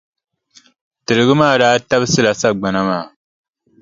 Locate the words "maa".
1.39-1.59, 2.89-3.05